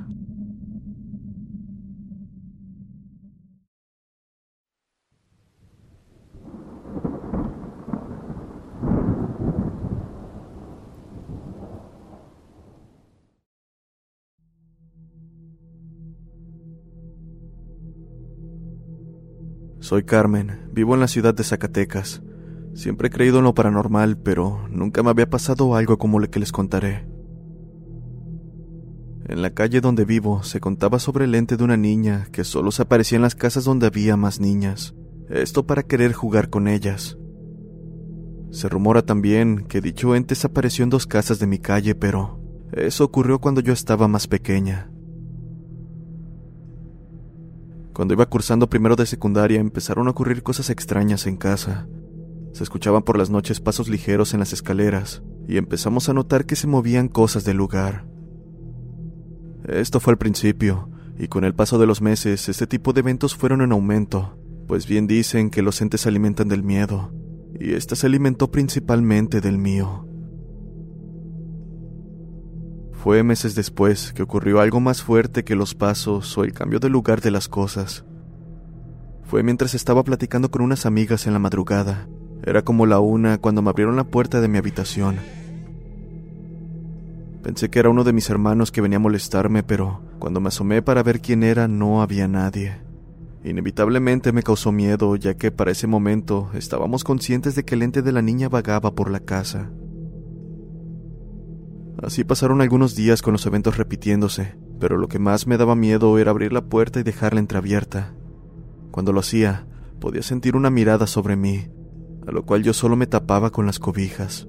Soy 19.90 20.04
Carmen, 20.04 20.70
vivo 20.72 20.94
en 20.94 21.00
la 21.00 21.08
ciudad 21.08 21.34
de 21.34 21.42
Zacatecas. 21.42 22.22
Siempre 22.74 23.08
he 23.08 23.10
creído 23.10 23.38
en 23.38 23.44
lo 23.44 23.54
paranormal, 23.54 24.18
pero 24.18 24.68
nunca 24.68 25.02
me 25.02 25.10
había 25.10 25.28
pasado 25.28 25.74
algo 25.74 25.98
como 25.98 26.20
lo 26.20 26.30
que 26.30 26.38
les 26.38 26.52
contaré. 26.52 27.08
En 29.26 29.42
la 29.42 29.50
calle 29.50 29.80
donde 29.80 30.04
vivo 30.04 30.44
se 30.44 30.60
contaba 30.60 31.00
sobre 31.00 31.24
el 31.24 31.34
ente 31.34 31.56
de 31.56 31.64
una 31.64 31.76
niña 31.76 32.28
que 32.30 32.44
solo 32.44 32.70
se 32.70 32.82
aparecía 32.82 33.16
en 33.16 33.22
las 33.22 33.34
casas 33.34 33.64
donde 33.64 33.88
había 33.88 34.16
más 34.16 34.38
niñas, 34.38 34.94
esto 35.28 35.66
para 35.66 35.82
querer 35.82 36.12
jugar 36.12 36.50
con 36.50 36.68
ellas. 36.68 37.18
Se 38.52 38.68
rumora 38.68 39.02
también 39.02 39.66
que 39.66 39.80
dicho 39.80 40.14
ente 40.14 40.36
se 40.36 40.46
apareció 40.46 40.84
en 40.84 40.90
dos 40.90 41.08
casas 41.08 41.40
de 41.40 41.48
mi 41.48 41.58
calle, 41.58 41.96
pero 41.96 42.40
eso 42.70 43.02
ocurrió 43.02 43.40
cuando 43.40 43.60
yo 43.60 43.72
estaba 43.72 44.06
más 44.06 44.28
pequeña. 44.28 44.89
Cuando 48.00 48.14
iba 48.14 48.30
cursando 48.30 48.70
primero 48.70 48.96
de 48.96 49.04
secundaria 49.04 49.60
empezaron 49.60 50.08
a 50.08 50.12
ocurrir 50.12 50.42
cosas 50.42 50.70
extrañas 50.70 51.26
en 51.26 51.36
casa. 51.36 51.86
Se 52.54 52.62
escuchaban 52.62 53.02
por 53.02 53.18
las 53.18 53.28
noches 53.28 53.60
pasos 53.60 53.90
ligeros 53.90 54.32
en 54.32 54.40
las 54.40 54.54
escaleras 54.54 55.22
y 55.46 55.58
empezamos 55.58 56.08
a 56.08 56.14
notar 56.14 56.46
que 56.46 56.56
se 56.56 56.66
movían 56.66 57.08
cosas 57.08 57.44
del 57.44 57.58
lugar. 57.58 58.06
Esto 59.68 60.00
fue 60.00 60.14
al 60.14 60.16
principio, 60.16 60.88
y 61.18 61.28
con 61.28 61.44
el 61.44 61.54
paso 61.54 61.78
de 61.78 61.86
los 61.86 62.00
meses 62.00 62.48
este 62.48 62.66
tipo 62.66 62.94
de 62.94 63.00
eventos 63.00 63.36
fueron 63.36 63.60
en 63.60 63.70
aumento, 63.70 64.34
pues 64.66 64.86
bien 64.86 65.06
dicen 65.06 65.50
que 65.50 65.60
los 65.60 65.82
entes 65.82 66.00
se 66.00 66.08
alimentan 66.08 66.48
del 66.48 66.62
miedo, 66.62 67.12
y 67.60 67.74
ésta 67.74 67.96
se 67.96 68.06
alimentó 68.06 68.50
principalmente 68.50 69.42
del 69.42 69.58
mío. 69.58 70.09
Fue 73.02 73.22
meses 73.22 73.54
después 73.54 74.12
que 74.12 74.22
ocurrió 74.22 74.60
algo 74.60 74.78
más 74.78 75.02
fuerte 75.02 75.42
que 75.42 75.56
los 75.56 75.74
pasos 75.74 76.36
o 76.36 76.44
el 76.44 76.52
cambio 76.52 76.80
de 76.80 76.90
lugar 76.90 77.22
de 77.22 77.30
las 77.30 77.48
cosas. 77.48 78.04
Fue 79.24 79.42
mientras 79.42 79.74
estaba 79.74 80.04
platicando 80.04 80.50
con 80.50 80.60
unas 80.60 80.84
amigas 80.84 81.26
en 81.26 81.32
la 81.32 81.38
madrugada. 81.38 82.08
Era 82.44 82.60
como 82.60 82.84
la 82.84 83.00
una 83.00 83.38
cuando 83.38 83.62
me 83.62 83.70
abrieron 83.70 83.96
la 83.96 84.04
puerta 84.04 84.42
de 84.42 84.48
mi 84.48 84.58
habitación. 84.58 85.16
Pensé 87.42 87.70
que 87.70 87.78
era 87.78 87.88
uno 87.88 88.04
de 88.04 88.12
mis 88.12 88.28
hermanos 88.28 88.70
que 88.70 88.82
venía 88.82 88.96
a 88.96 89.00
molestarme, 89.00 89.62
pero 89.62 90.02
Cuando 90.18 90.42
me 90.42 90.48
asomé 90.48 90.82
para 90.82 91.02
ver 91.02 91.22
quién 91.22 91.42
era, 91.42 91.68
no 91.68 92.02
había 92.02 92.28
nadie. 92.28 92.82
Inevitablemente 93.42 94.32
me 94.32 94.42
causó 94.42 94.72
miedo, 94.72 95.16
ya 95.16 95.32
que 95.38 95.50
para 95.50 95.70
ese 95.70 95.86
momento 95.86 96.50
estábamos 96.52 97.04
conscientes 97.04 97.54
de 97.54 97.64
que 97.64 97.76
el 97.76 97.82
ente 97.82 98.02
de 98.02 98.12
la 98.12 98.20
niña 98.20 98.50
vagaba 98.50 98.94
por 98.94 99.10
la 99.10 99.20
casa. 99.20 99.70
Así 102.02 102.24
pasaron 102.24 102.62
algunos 102.62 102.94
días 102.94 103.20
con 103.20 103.32
los 103.32 103.44
eventos 103.44 103.76
repitiéndose, 103.76 104.56
pero 104.78 104.96
lo 104.96 105.08
que 105.08 105.18
más 105.18 105.46
me 105.46 105.58
daba 105.58 105.76
miedo 105.76 106.18
era 106.18 106.30
abrir 106.30 106.52
la 106.52 106.64
puerta 106.64 106.98
y 106.98 107.02
dejarla 107.02 107.40
entreabierta. 107.40 108.14
Cuando 108.90 109.12
lo 109.12 109.20
hacía, 109.20 109.66
podía 110.00 110.22
sentir 110.22 110.56
una 110.56 110.70
mirada 110.70 111.06
sobre 111.06 111.36
mí, 111.36 111.68
a 112.26 112.32
lo 112.32 112.46
cual 112.46 112.62
yo 112.62 112.72
solo 112.72 112.96
me 112.96 113.06
tapaba 113.06 113.50
con 113.50 113.66
las 113.66 113.78
cobijas. 113.78 114.48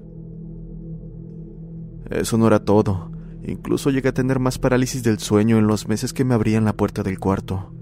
Eso 2.10 2.38
no 2.38 2.46
era 2.46 2.64
todo, 2.64 3.12
incluso 3.44 3.90
llegué 3.90 4.08
a 4.08 4.14
tener 4.14 4.38
más 4.38 4.58
parálisis 4.58 5.02
del 5.02 5.18
sueño 5.18 5.58
en 5.58 5.66
los 5.66 5.88
meses 5.88 6.14
que 6.14 6.24
me 6.24 6.34
abrían 6.34 6.64
la 6.64 6.76
puerta 6.76 7.02
del 7.02 7.18
cuarto. 7.18 7.74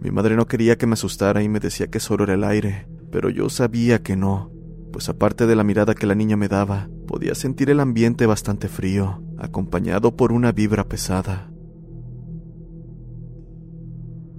Mi 0.00 0.10
madre 0.10 0.36
no 0.36 0.46
quería 0.46 0.78
que 0.78 0.86
me 0.86 0.94
asustara 0.94 1.42
y 1.42 1.50
me 1.50 1.60
decía 1.60 1.88
que 1.88 2.00
solo 2.00 2.24
era 2.24 2.32
el 2.32 2.44
aire, 2.44 2.88
pero 3.12 3.28
yo 3.28 3.50
sabía 3.50 4.02
que 4.02 4.16
no, 4.16 4.50
pues 4.90 5.10
aparte 5.10 5.46
de 5.46 5.54
la 5.54 5.64
mirada 5.64 5.94
que 5.94 6.06
la 6.06 6.14
niña 6.14 6.36
me 6.38 6.48
daba, 6.48 6.88
podía 7.10 7.34
sentir 7.34 7.70
el 7.70 7.80
ambiente 7.80 8.24
bastante 8.24 8.68
frío, 8.68 9.20
acompañado 9.36 10.14
por 10.14 10.30
una 10.30 10.52
vibra 10.52 10.84
pesada. 10.88 11.50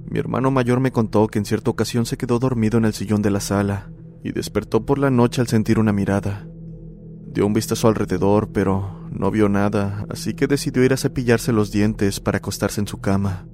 Mi 0.10 0.18
hermano 0.18 0.52
mayor 0.52 0.80
me 0.80 0.94
contó 0.94 1.28
que 1.28 1.38
en 1.38 1.44
cierta 1.44 1.70
ocasión 1.70 2.06
se 2.06 2.16
quedó 2.16 2.40
dormido 2.40 2.78
en 2.78 2.86
el 2.86 2.94
sillón 2.94 3.22
de 3.22 3.30
la 3.30 3.42
sala 3.42 3.92
y 4.24 4.32
despertó 4.32 4.86
por 4.86 5.00
la 5.00 5.12
noche 5.12 5.42
al 5.42 5.48
sentir 5.50 5.80
una 5.80 5.92
mirada. 5.92 6.48
Dio 7.34 7.46
un 7.46 7.52
vistazo 7.52 7.90
alrededor, 7.90 8.54
pero 8.54 9.06
no 9.12 9.32
vio 9.32 9.50
nada, 9.50 10.06
así 10.08 10.34
que 10.34 10.48
decidió 10.48 10.82
ir 10.86 10.94
a 10.94 10.98
cepillarse 10.98 11.52
los 11.52 11.74
dientes 11.74 12.22
para 12.22 12.38
acostarse 12.38 12.80
en 12.80 12.88
su 12.88 13.02
cama. 13.02 13.50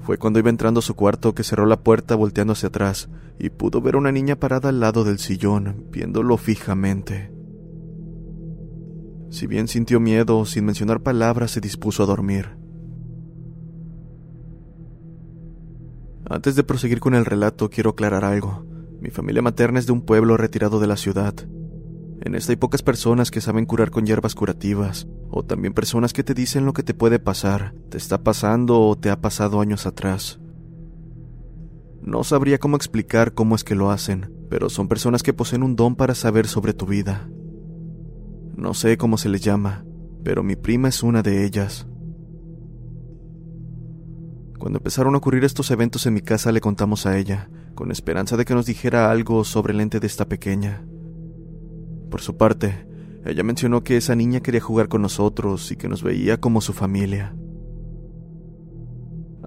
Fue 0.00 0.18
cuando 0.18 0.40
iba 0.40 0.50
entrando 0.50 0.80
a 0.80 0.82
su 0.82 0.96
cuarto 0.96 1.32
que 1.32 1.44
cerró 1.44 1.66
la 1.66 1.84
puerta 1.84 2.16
volteando 2.16 2.54
hacia 2.54 2.70
atrás 2.70 3.08
y 3.38 3.50
pudo 3.50 3.80
ver 3.80 3.94
a 3.94 3.98
una 3.98 4.10
niña 4.10 4.34
parada 4.34 4.70
al 4.70 4.80
lado 4.80 5.04
del 5.04 5.20
sillón, 5.20 5.86
viéndolo 5.92 6.36
fijamente. 6.38 7.41
Si 9.32 9.46
bien 9.46 9.66
sintió 9.66 9.98
miedo, 9.98 10.44
sin 10.44 10.66
mencionar 10.66 11.02
palabras 11.02 11.52
se 11.52 11.62
dispuso 11.62 12.02
a 12.02 12.06
dormir. 12.06 12.50
Antes 16.28 16.54
de 16.54 16.62
proseguir 16.64 17.00
con 17.00 17.14
el 17.14 17.24
relato, 17.24 17.70
quiero 17.70 17.90
aclarar 17.90 18.26
algo. 18.26 18.66
Mi 19.00 19.08
familia 19.08 19.40
materna 19.40 19.78
es 19.78 19.86
de 19.86 19.92
un 19.92 20.02
pueblo 20.02 20.36
retirado 20.36 20.80
de 20.80 20.86
la 20.86 20.98
ciudad. 20.98 21.34
En 22.20 22.34
esta 22.34 22.52
hay 22.52 22.56
pocas 22.56 22.82
personas 22.82 23.30
que 23.30 23.40
saben 23.40 23.64
curar 23.64 23.90
con 23.90 24.04
hierbas 24.04 24.34
curativas, 24.34 25.08
o 25.30 25.42
también 25.42 25.72
personas 25.72 26.12
que 26.12 26.24
te 26.24 26.34
dicen 26.34 26.66
lo 26.66 26.74
que 26.74 26.82
te 26.82 26.92
puede 26.92 27.18
pasar, 27.18 27.74
te 27.88 27.96
está 27.96 28.22
pasando 28.22 28.82
o 28.82 28.98
te 28.98 29.08
ha 29.08 29.22
pasado 29.22 29.62
años 29.62 29.86
atrás. 29.86 30.40
No 32.02 32.22
sabría 32.22 32.58
cómo 32.58 32.76
explicar 32.76 33.32
cómo 33.32 33.54
es 33.54 33.64
que 33.64 33.76
lo 33.76 33.90
hacen, 33.90 34.30
pero 34.50 34.68
son 34.68 34.88
personas 34.88 35.22
que 35.22 35.32
poseen 35.32 35.62
un 35.62 35.74
don 35.74 35.96
para 35.96 36.14
saber 36.14 36.46
sobre 36.46 36.74
tu 36.74 36.84
vida. 36.84 37.30
No 38.56 38.74
sé 38.74 38.96
cómo 38.96 39.16
se 39.16 39.28
les 39.28 39.40
llama, 39.40 39.84
pero 40.24 40.42
mi 40.42 40.56
prima 40.56 40.88
es 40.88 41.02
una 41.02 41.22
de 41.22 41.44
ellas. 41.44 41.86
Cuando 44.58 44.78
empezaron 44.78 45.14
a 45.14 45.18
ocurrir 45.18 45.44
estos 45.44 45.70
eventos 45.70 46.06
en 46.06 46.14
mi 46.14 46.20
casa 46.20 46.52
le 46.52 46.60
contamos 46.60 47.06
a 47.06 47.18
ella, 47.18 47.50
con 47.74 47.90
esperanza 47.90 48.36
de 48.36 48.44
que 48.44 48.54
nos 48.54 48.66
dijera 48.66 49.10
algo 49.10 49.42
sobre 49.44 49.72
el 49.72 49.80
ente 49.80 49.98
de 49.98 50.06
esta 50.06 50.28
pequeña. 50.28 50.84
Por 52.10 52.20
su 52.20 52.36
parte, 52.36 52.86
ella 53.24 53.42
mencionó 53.42 53.82
que 53.82 53.96
esa 53.96 54.14
niña 54.14 54.40
quería 54.40 54.60
jugar 54.60 54.88
con 54.88 55.02
nosotros 55.02 55.72
y 55.72 55.76
que 55.76 55.88
nos 55.88 56.02
veía 56.02 56.40
como 56.40 56.60
su 56.60 56.72
familia. 56.72 57.34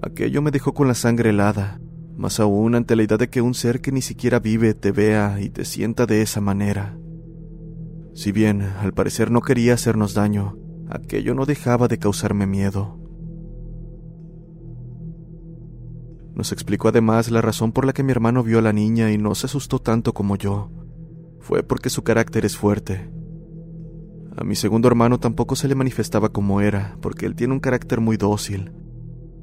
Aquello 0.02 0.42
me 0.42 0.52
dejó 0.52 0.74
con 0.74 0.88
la 0.88 0.96
sangre 0.96 1.30
helada, 1.30 1.80
más 2.18 2.40
aún 2.40 2.76
ante 2.76 2.96
la 2.96 3.04
idea 3.04 3.18
de 3.18 3.30
que 3.30 3.42
un 3.42 3.54
ser 3.54 3.82
que 3.82 3.92
ni 3.92 4.02
siquiera 4.02 4.40
vive 4.40 4.74
te 4.74 4.92
vea 4.92 5.40
y 5.42 5.50
te 5.50 5.64
sienta 5.64 6.06
de 6.06 6.22
esa 6.22 6.42
manera. 6.42 6.98
Si 8.16 8.32
bien 8.32 8.64
al 8.64 8.94
parecer 8.94 9.30
no 9.30 9.42
quería 9.42 9.76
hacernos 9.76 10.16
daño, 10.16 10.58
aquello 10.90 11.36
no 11.36 11.46
dejaba 11.46 11.88
de 11.88 12.00
causarme 12.00 12.48
miedo. 12.48 12.98
Nos 16.34 16.52
explicó 16.52 16.88
además 16.88 17.30
la 17.30 17.42
razón 17.42 17.72
por 17.72 17.86
la 17.86 17.94
que 17.94 18.02
mi 18.02 18.12
hermano 18.12 18.42
vio 18.42 18.58
a 18.58 18.64
la 18.64 18.74
niña 18.74 19.12
y 19.12 19.20
no 19.20 19.36
se 19.36 19.46
asustó 19.46 19.78
tanto 19.78 20.14
como 20.14 20.36
yo. 20.36 20.72
Fue 21.40 21.62
porque 21.62 21.92
su 21.92 22.04
carácter 22.04 22.44
es 22.44 22.58
fuerte 22.58 23.12
a 24.38 24.44
mi 24.44 24.56
segundo 24.56 24.90
hermano 24.90 25.18
tampoco 25.18 25.56
se 25.56 25.70
le 25.70 25.76
manifestaba 25.76 26.30
como 26.30 26.60
era, 26.60 26.98
porque 27.02 27.26
él 27.26 27.36
tiene 27.36 27.54
un 27.54 27.62
carácter 27.62 28.02
muy 28.02 28.18
dócil. 28.18 28.74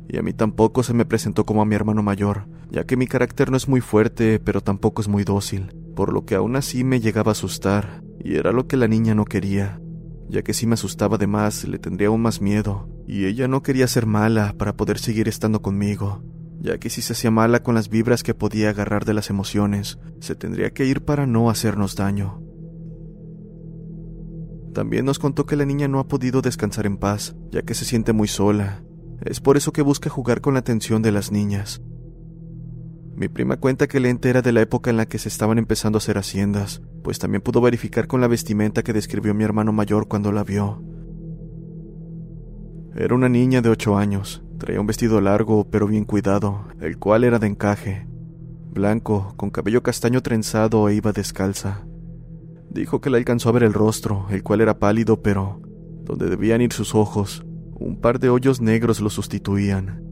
Y 0.08 0.18
a 0.18 0.22
mí 0.22 0.35
tampoco 0.35 0.82
se 0.82 0.92
me 0.92 1.06
presentó 1.06 1.46
como 1.46 1.62
a 1.62 1.64
mi 1.64 1.74
hermano 1.74 2.02
mayor, 2.02 2.46
ya 2.70 2.85
que 2.85 2.98
mi 2.98 3.06
carácter 3.06 3.50
no 3.50 3.56
es 3.56 3.68
muy 3.68 3.80
fuerte, 3.80 4.38
pero 4.38 4.61
tampoco 4.61 5.00
es 5.00 5.08
muy 5.08 5.24
dócil, 5.24 5.74
por 5.96 6.12
lo 6.12 6.26
que 6.26 6.35
aún 6.35 6.56
así 6.56 6.85
me 6.85 7.00
llegaba 7.00 7.30
a 7.30 7.32
asustar, 7.32 8.02
y 8.20 8.37
era 8.37 8.53
lo 8.53 8.66
que 8.66 8.77
la 8.77 8.88
niña 8.88 9.14
no 9.14 9.25
quería, 9.25 9.81
ya 10.29 10.42
que 10.42 10.55
si 10.55 10.66
me 10.66 10.75
asustaba 10.75 11.18
de 11.18 11.27
más 11.27 11.64
le 11.64 11.79
tendría 11.79 12.09
aún 12.09 12.22
más 12.22 12.40
miedo, 12.40 12.88
y 13.07 13.27
ella 13.27 13.48
no 13.48 13.62
quería 13.62 13.87
ser 13.87 14.07
mala 14.07 14.55
para 14.57 14.77
poder 14.77 14.98
seguir 14.98 15.29
estando 15.29 15.62
conmigo, 15.62 16.22
ya 16.61 16.79
que 16.79 16.90
si 16.90 17.03
se 17.03 17.12
hacía 17.12 17.31
mala 17.31 17.62
con 17.62 17.75
las 17.75 17.88
vibras 17.88 18.22
que 18.22 18.35
podía 18.35 18.70
agarrar 18.70 19.05
de 19.05 19.14
las 19.14 19.31
emociones, 19.31 19.98
se 20.20 20.35
tendría 20.35 20.70
que 20.70 20.87
ir 20.87 21.05
para 21.05 21.27
no 21.27 21.51
hacernos 21.51 21.96
daño. 21.96 22.40
También 24.72 25.05
nos 25.05 25.18
contó 25.18 25.44
que 25.44 25.57
la 25.57 25.66
niña 25.66 25.88
no 25.88 25.98
ha 25.98 26.09
podido 26.09 26.40
descansar 26.40 26.87
en 26.87 26.96
paz, 26.96 27.37
ya 27.51 27.62
que 27.62 27.75
se 27.75 27.85
siente 27.85 28.12
muy 28.12 28.29
sola. 28.29 28.83
Es 29.20 29.40
por 29.40 29.57
eso 29.57 29.72
que 29.72 29.83
busca 29.83 30.09
jugar 30.09 30.40
con 30.40 30.55
la 30.55 30.61
atención 30.61 31.03
de 31.03 31.12
las 31.12 31.31
niñas. 31.31 31.83
Mi 33.14 33.29
prima 33.29 33.59
cuenta 33.59 33.88
que 33.88 33.98
el 33.98 34.07
ente 34.07 34.31
era 34.31 34.42
de 34.42 34.53
la 34.53 34.62
época 34.62 34.90
en 34.90 34.96
la 34.96 35.07
que 35.07 35.18
se 35.18 35.29
estaban 35.29 35.59
empezando 35.59 35.96
a 35.96 36.01
hacer 36.01 36.16
haciendas, 36.16 36.83
pues 37.03 37.18
también 37.18 37.42
pudo 37.42 37.61
verificar 37.61 38.07
con 38.07 38.20
la 38.20 38.29
vestimenta 38.29 38.83
que 38.83 38.92
describió 38.92 39.35
mi 39.35 39.44
hermano 39.44 39.72
mayor 39.72 40.09
cuando 40.09 40.33
la 40.33 40.44
vio. 40.44 40.83
Era 42.94 43.14
una 43.14 43.29
niña 43.29 43.61
de 43.61 43.68
ocho 43.68 43.96
años, 43.96 44.42
traía 44.59 44.81
un 44.81 44.87
vestido 44.87 45.20
largo 45.20 45.68
pero 45.70 45.87
bien 45.87 46.05
cuidado, 46.05 46.66
el 46.81 46.98
cual 46.98 47.25
era 47.25 47.38
de 47.38 47.46
encaje, 47.46 48.07
blanco, 48.70 49.35
con 49.37 49.51
cabello 49.51 49.83
castaño 49.83 50.22
trenzado 50.22 50.88
e 50.88 50.94
iba 50.94 51.12
descalza. 51.12 51.85
Dijo 52.70 53.01
que 53.01 53.11
le 53.11 53.18
alcanzó 53.18 53.51
a 53.51 53.53
ver 53.53 53.64
el 53.64 53.75
rostro, 53.75 54.27
el 54.31 54.42
cual 54.42 54.62
era 54.62 54.79
pálido, 54.79 55.22
pero 55.22 55.61
donde 56.05 56.31
debían 56.31 56.62
ir 56.62 56.72
sus 56.72 56.94
ojos, 56.94 57.44
un 57.75 58.01
par 58.01 58.18
de 58.18 58.31
hoyos 58.31 58.61
negros 58.61 59.01
lo 59.01 59.11
sustituían. 59.11 60.12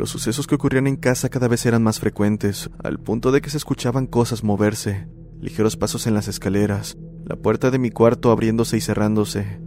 Los 0.00 0.08
sucesos 0.08 0.46
que 0.46 0.54
ocurrían 0.54 0.86
en 0.86 0.96
casa 0.96 1.28
cada 1.28 1.46
vez 1.46 1.66
eran 1.66 1.82
más 1.82 2.00
frecuentes, 2.00 2.70
al 2.82 2.98
punto 2.98 3.32
de 3.32 3.42
que 3.42 3.50
se 3.50 3.58
escuchaban 3.58 4.06
cosas 4.06 4.42
moverse, 4.42 5.06
ligeros 5.38 5.76
pasos 5.76 6.06
en 6.06 6.14
las 6.14 6.26
escaleras, 6.26 6.96
la 7.26 7.36
puerta 7.36 7.70
de 7.70 7.78
mi 7.78 7.90
cuarto 7.90 8.30
abriéndose 8.30 8.78
y 8.78 8.80
cerrándose, 8.80 9.60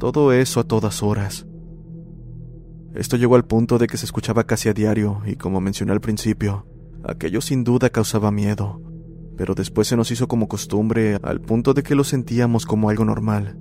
todo 0.00 0.32
eso 0.32 0.58
a 0.58 0.64
todas 0.64 1.04
horas. 1.04 1.46
Esto 2.96 3.16
llegó 3.16 3.36
al 3.36 3.44
punto 3.44 3.78
de 3.78 3.86
que 3.86 3.96
se 3.96 4.06
escuchaba 4.06 4.42
casi 4.42 4.68
a 4.68 4.72
diario, 4.72 5.22
y 5.24 5.36
como 5.36 5.60
mencioné 5.60 5.92
al 5.92 6.00
principio, 6.00 6.66
aquello 7.04 7.40
sin 7.40 7.62
duda 7.62 7.88
causaba 7.88 8.32
miedo, 8.32 8.82
pero 9.36 9.54
después 9.54 9.86
se 9.86 9.96
nos 9.96 10.10
hizo 10.10 10.26
como 10.26 10.48
costumbre 10.48 11.20
al 11.22 11.40
punto 11.40 11.74
de 11.74 11.84
que 11.84 11.94
lo 11.94 12.02
sentíamos 12.02 12.66
como 12.66 12.90
algo 12.90 13.04
normal. 13.04 13.56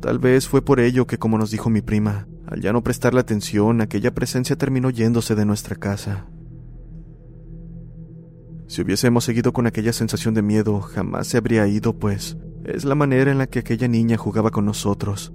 Tal 0.00 0.18
vez 0.18 0.48
fue 0.48 0.64
por 0.64 0.80
ello 0.80 1.06
que, 1.06 1.18
como 1.18 1.36
nos 1.36 1.50
dijo 1.50 1.68
mi 1.68 1.82
prima, 1.82 2.26
al 2.46 2.60
ya 2.60 2.72
no 2.72 2.82
prestarle 2.82 3.20
atención, 3.20 3.80
aquella 3.80 4.14
presencia 4.14 4.56
terminó 4.56 4.90
yéndose 4.90 5.34
de 5.34 5.46
nuestra 5.46 5.76
casa. 5.76 6.26
Si 8.66 8.82
hubiésemos 8.82 9.24
seguido 9.24 9.52
con 9.52 9.66
aquella 9.66 9.92
sensación 9.92 10.34
de 10.34 10.42
miedo, 10.42 10.80
jamás 10.80 11.28
se 11.28 11.36
habría 11.36 11.66
ido, 11.66 11.98
pues 11.98 12.36
es 12.64 12.84
la 12.84 12.94
manera 12.94 13.30
en 13.30 13.38
la 13.38 13.46
que 13.46 13.60
aquella 13.60 13.88
niña 13.88 14.16
jugaba 14.16 14.50
con 14.50 14.64
nosotros. 14.64 15.32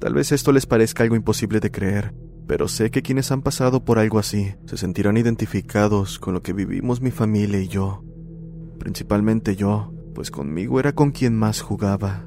Tal 0.00 0.14
vez 0.14 0.32
esto 0.32 0.52
les 0.52 0.66
parezca 0.66 1.02
algo 1.02 1.16
imposible 1.16 1.60
de 1.60 1.70
creer, 1.70 2.14
pero 2.46 2.68
sé 2.68 2.90
que 2.90 3.02
quienes 3.02 3.30
han 3.32 3.42
pasado 3.42 3.84
por 3.84 3.98
algo 3.98 4.18
así 4.18 4.54
se 4.66 4.76
sentirán 4.76 5.16
identificados 5.16 6.18
con 6.18 6.34
lo 6.34 6.42
que 6.42 6.52
vivimos 6.52 7.00
mi 7.00 7.10
familia 7.10 7.60
y 7.60 7.68
yo. 7.68 8.04
Principalmente 8.78 9.56
yo, 9.56 9.92
pues 10.14 10.30
conmigo 10.30 10.80
era 10.80 10.92
con 10.92 11.10
quien 11.10 11.36
más 11.36 11.60
jugaba. 11.60 12.26